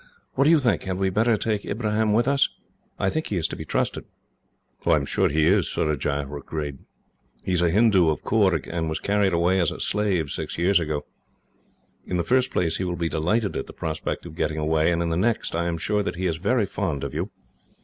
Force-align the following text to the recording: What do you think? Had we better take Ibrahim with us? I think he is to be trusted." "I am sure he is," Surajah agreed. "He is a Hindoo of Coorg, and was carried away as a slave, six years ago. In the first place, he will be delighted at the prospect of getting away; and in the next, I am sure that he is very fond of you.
What 0.33 0.45
do 0.45 0.49
you 0.49 0.57
think? 0.57 0.81
Had 0.81 0.97
we 0.97 1.11
better 1.11 1.37
take 1.37 1.63
Ibrahim 1.63 2.11
with 2.11 2.27
us? 2.27 2.49
I 2.97 3.11
think 3.11 3.27
he 3.27 3.37
is 3.37 3.47
to 3.49 3.55
be 3.55 3.65
trusted." 3.65 4.05
"I 4.83 4.93
am 4.95 5.05
sure 5.05 5.29
he 5.29 5.45
is," 5.45 5.69
Surajah 5.69 6.27
agreed. 6.33 6.79
"He 7.43 7.53
is 7.53 7.61
a 7.61 7.69
Hindoo 7.69 8.09
of 8.09 8.23
Coorg, 8.23 8.67
and 8.67 8.89
was 8.89 8.97
carried 8.99 9.31
away 9.31 9.59
as 9.59 9.69
a 9.69 9.79
slave, 9.79 10.31
six 10.31 10.57
years 10.57 10.79
ago. 10.79 11.05
In 12.07 12.17
the 12.17 12.23
first 12.23 12.49
place, 12.49 12.77
he 12.77 12.83
will 12.83 12.95
be 12.95 13.09
delighted 13.09 13.55
at 13.55 13.67
the 13.67 13.73
prospect 13.73 14.25
of 14.25 14.33
getting 14.35 14.57
away; 14.57 14.91
and 14.91 15.03
in 15.03 15.09
the 15.09 15.17
next, 15.17 15.55
I 15.55 15.65
am 15.67 15.77
sure 15.77 16.01
that 16.01 16.15
he 16.15 16.25
is 16.25 16.37
very 16.37 16.65
fond 16.65 17.03
of 17.03 17.13
you. 17.13 17.29